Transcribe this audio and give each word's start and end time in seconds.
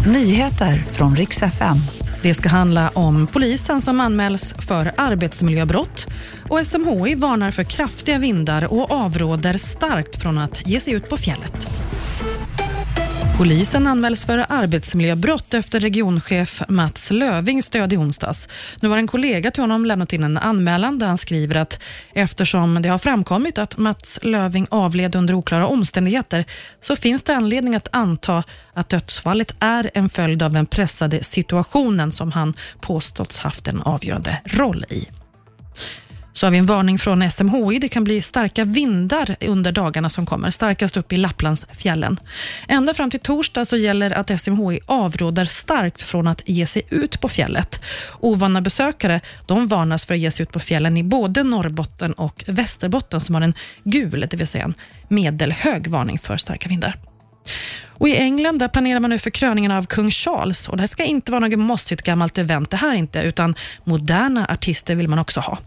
Nyheter 0.00 0.76
från 0.76 1.16
riks 1.16 1.42
FM. 1.42 1.76
Det 2.22 2.34
ska 2.34 2.48
handla 2.48 2.90
om 2.94 3.26
polisen 3.26 3.82
som 3.82 4.00
anmäls 4.00 4.54
för 4.58 4.92
arbetsmiljöbrott 4.96 6.06
och 6.50 6.66
SMHI 6.66 7.14
varnar 7.14 7.50
för 7.50 7.64
kraftiga 7.64 8.18
vindar 8.18 8.72
och 8.72 8.90
avråder 8.90 9.56
starkt 9.56 10.22
från 10.22 10.38
att 10.38 10.66
ge 10.66 10.80
sig 10.80 10.92
ut 10.92 11.08
på 11.08 11.16
fjället. 11.16 11.73
Polisen 13.38 13.86
anmäls 13.86 14.24
för 14.24 14.46
arbetsmiljöbrott 14.48 15.54
efter 15.54 15.80
regionchef 15.80 16.62
Mats 16.68 17.10
Lövings 17.10 17.68
död 17.68 17.92
i 17.92 17.96
onsdags. 17.96 18.48
Nu 18.80 18.88
har 18.88 18.98
en 18.98 19.06
kollega 19.06 19.50
till 19.50 19.62
honom 19.62 19.86
lämnat 19.86 20.12
in 20.12 20.24
en 20.24 20.38
anmälan 20.38 20.98
där 20.98 21.06
han 21.06 21.18
skriver 21.18 21.54
att 21.54 21.82
eftersom 22.12 22.82
det 22.82 22.88
har 22.88 22.98
framkommit 22.98 23.58
att 23.58 23.76
Mats 23.76 24.18
Löving 24.22 24.66
avled 24.70 25.16
under 25.16 25.34
oklara 25.34 25.66
omständigheter 25.66 26.44
så 26.80 26.96
finns 26.96 27.22
det 27.22 27.34
anledning 27.34 27.74
att 27.74 27.88
anta 27.92 28.44
att 28.72 28.88
dödsfallet 28.88 29.54
är 29.58 29.90
en 29.94 30.08
följd 30.08 30.42
av 30.42 30.52
den 30.52 30.66
pressade 30.66 31.24
situationen 31.24 32.12
som 32.12 32.32
han 32.32 32.54
påståtts 32.80 33.38
haft 33.38 33.68
en 33.68 33.82
avgörande 33.82 34.40
roll 34.44 34.84
i. 34.88 35.08
Så 36.34 36.46
har 36.46 36.50
vi 36.50 36.58
en 36.58 36.66
varning 36.66 36.98
från 36.98 37.30
SMHI. 37.30 37.78
Det 37.78 37.88
kan 37.88 38.04
bli 38.04 38.22
starka 38.22 38.64
vindar 38.64 39.36
under 39.40 39.72
dagarna 39.72 40.10
som 40.10 40.26
kommer, 40.26 40.50
starkast 40.50 40.96
upp 40.96 41.12
i 41.12 41.16
Lapplandsfjällen. 41.16 42.20
Ända 42.68 42.94
fram 42.94 43.10
till 43.10 43.20
torsdag 43.20 43.64
så 43.64 43.76
gäller 43.76 44.10
att 44.10 44.40
SMHI 44.40 44.80
avråder 44.86 45.44
starkt 45.44 46.02
från 46.02 46.26
att 46.26 46.42
ge 46.46 46.66
sig 46.66 46.82
ut 46.90 47.20
på 47.20 47.28
fjället. 47.28 47.80
Ovana 48.20 48.60
besökare 48.60 49.20
de 49.46 49.66
varnas 49.66 50.06
för 50.06 50.14
att 50.14 50.20
ge 50.20 50.30
sig 50.30 50.42
ut 50.42 50.52
på 50.52 50.60
fjällen 50.60 50.96
i 50.96 51.02
både 51.02 51.42
Norrbotten 51.42 52.12
och 52.12 52.44
Västerbotten 52.46 53.20
som 53.20 53.34
har 53.34 53.42
en 53.42 53.54
gul, 53.84 54.26
det 54.30 54.36
vill 54.36 54.46
säga 54.46 54.64
en 54.64 54.74
medelhög 55.08 55.86
varning 55.86 56.18
för 56.18 56.36
starka 56.36 56.68
vindar. 56.68 56.96
Och 57.98 58.08
I 58.08 58.16
England 58.16 58.58
där 58.58 58.68
planerar 58.68 59.00
man 59.00 59.10
nu 59.10 59.18
för 59.18 59.30
kröningen 59.30 59.70
av 59.70 59.86
kung 59.86 60.10
Charles. 60.10 60.68
Och 60.68 60.76
Det 60.76 60.82
här 60.82 60.86
ska 60.86 61.04
inte 61.04 61.32
vara 61.32 61.40
något 61.40 61.58
mossigt 61.58 62.02
gammalt 62.02 62.38
event, 62.38 62.70
det 62.70 62.76
här 62.76 62.94
inte, 62.94 63.18
utan 63.18 63.54
moderna 63.84 64.46
artister 64.48 64.94
vill 64.94 65.08
man 65.08 65.18
också 65.18 65.40
ha. 65.40 65.58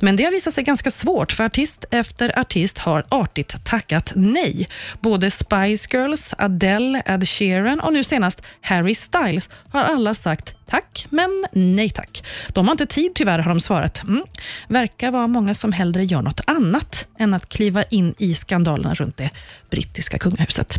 Men 0.00 0.16
det 0.16 0.24
har 0.24 0.30
visat 0.30 0.54
sig 0.54 0.64
ganska 0.64 0.90
svårt, 0.90 1.32
för 1.32 1.44
artist 1.44 1.84
efter 1.90 2.38
artist 2.38 2.78
har 2.78 3.04
artigt 3.08 3.64
tackat 3.64 4.12
nej. 4.16 4.68
Både 5.00 5.30
Spice 5.30 5.88
Girls, 5.90 6.34
Adele, 6.38 7.02
Ed 7.06 7.28
Sheeran 7.28 7.80
och 7.80 7.92
nu 7.92 8.04
senast 8.04 8.42
Harry 8.60 8.94
Styles 8.94 9.50
har 9.70 9.82
alla 9.82 10.14
sagt 10.14 10.54
tack, 10.66 11.06
men 11.10 11.44
nej 11.52 11.90
tack. 11.90 12.24
De 12.48 12.66
har 12.68 12.72
inte 12.72 12.86
tid 12.86 13.10
tyvärr, 13.14 13.38
har 13.38 13.48
de 13.48 13.60
svarat. 13.60 14.02
Mm. 14.02 14.22
Verkar 14.68 15.10
vara 15.10 15.26
många 15.26 15.54
som 15.54 15.72
hellre 15.72 16.04
gör 16.04 16.22
något 16.22 16.40
annat 16.46 17.06
än 17.18 17.34
att 17.34 17.48
kliva 17.48 17.82
in 17.82 18.14
i 18.18 18.34
skandalerna 18.34 18.94
runt 18.94 19.16
det 19.16 19.30
brittiska 19.70 20.18
kungahuset. 20.18 20.78